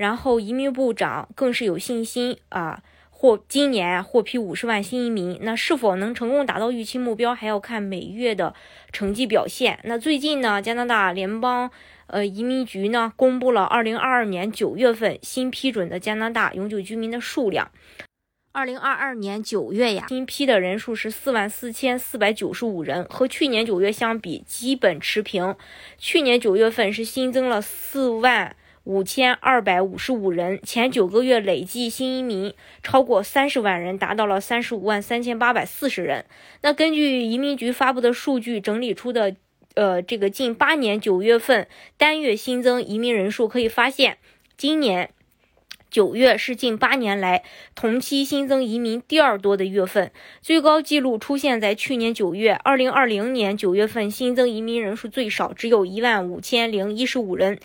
[0.00, 5.38] 然后，移民部长更是有信心啊，获今年获批五十万新移民。
[5.42, 8.54] 那是否能成功达到预期目标，还要看每月的
[8.92, 9.78] 成绩表现。
[9.84, 11.70] 那最近呢，加拿大联邦
[12.06, 17.70] 呃移民局呢公布了二零二二年九月份新批准的加拿大永久居民的数量。
[18.52, 25.54] 二零二二年九月呀，新批的人数是四万四千四百九十五人，和去年九月相比基本持平。
[25.98, 28.56] 去年九月份是新增了四万。
[28.84, 36.24] 五千二百五十五人，前九个月累计新移民超过三十万人，达到了三十五万三千八百四十人。
[36.62, 39.36] 那根据移民局发布的数据整理出的，
[39.74, 44.16] 呃，这个近八年九月份单月新增移民人数，可以发现，
[44.56, 45.10] 今年
[45.90, 50.10] 九月是近八年来同期新增移民第二多的月份，
[50.40, 52.54] 最高纪录出现在去年九月。
[52.54, 57.60] 二零二零年九月份新增移民人数最少，只有一万五千零一十五人。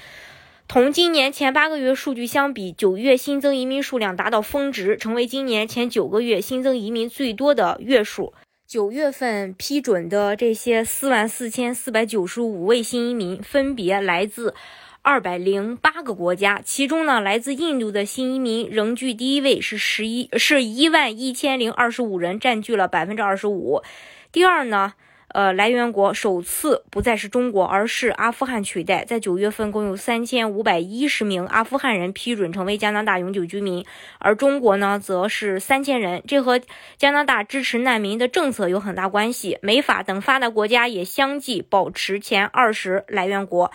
[0.68, 8.34] 同今年前八个月数据相比，九月新增移民数量达到峰值，成为今年前九个月新增移民最多的月数。
[8.68, 14.56] 九月份批准的这些四万四千四百九十五位新移民，分别来自
[15.04, 23.84] 二百零八个国家，其中呢，来自印度的新移民仍居第一位，是十一是一万一千零二十五人，占据了百分之二十五。
[24.32, 24.96] 第二呢？
[25.36, 29.04] 呃，来源国首次不再是中国，而是阿富汗取代。
[29.04, 33.86] 在九月份，共有三千五百一十名阿富汗人批准成为加拿大永久居民，
[34.20, 36.24] 而中国呢，则是三千人。
[36.26, 36.62] 这和
[36.96, 39.60] 加拿大支持难民的政策有很大关系。
[39.62, 43.70] 美法等发达国家也相继保持前二十来源国，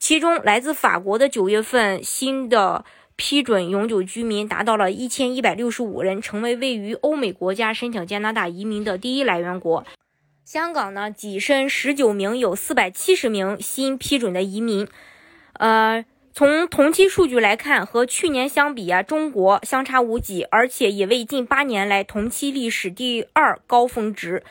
[0.00, 9.84] 其中来自法国的九月份新的批准永久居民达到了一千一百六十五人，成为位于欧美国家申请加拿大移民的第一来源国。
[10.46, 14.86] 香港呢，跻身十九名，有四百七十名新批准的移民。
[15.54, 24.44] 呃，从同期数据来看，和去年相比啊，中国相差无几，而且也为近八年来同期历史第二高峰值。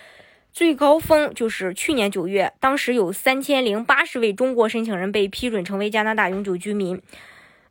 [0.51, 7.01] 最高峰就是去年九月，当时有三千零八十位中国申请人被批准成为加拿大永久居民。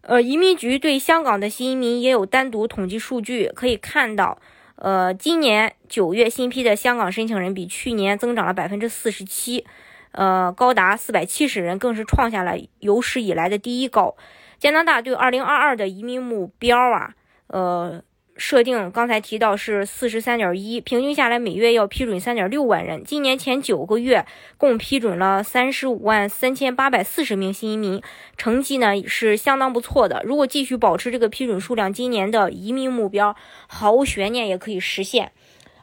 [0.01, 4.41] 呃，移民局对香港的新移民也有单独统计数据，可以看到。
[4.77, 9.65] 呃，今年九月新批的香港申请人比去年增长了百分之四十七，
[10.13, 14.17] 呃，高达四百七十人，更是创下了有史以来的第一高。
[14.59, 17.15] 加拿大对二零二二的移民目标啊，
[17.49, 18.03] 呃。
[18.37, 23.05] 设定刚才提到是四十三点一，平均下来每月要批准三点六万人。
[23.05, 28.03] 今年前九个月共批准了三十五万三千八百四十名新移民，
[28.37, 30.21] 成绩呢是相当不错的。
[30.25, 33.37] 如果继续保持这个批准数量，今年的移民目标
[33.69, 35.31] 毫无悬念也可以实现。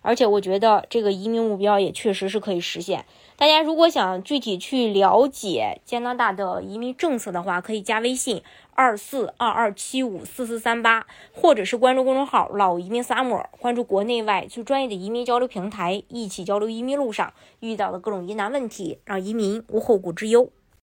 [0.01, 3.05] 而且我觉得这个移民目标也确实是可以实现。
[3.37, 8.43] 大家如果想具体去了解加拿大的移民政策的话，可以加微信
[8.75, 20.51] 二四二二七五四四三八，或者是关注公众号“老移民萨摩”，关注国内外最专业的移民交流平台，一起交流移民路上遇到的各种疑难问题，让移民无后顾之忧。